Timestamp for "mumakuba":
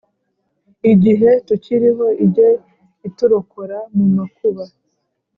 3.95-4.63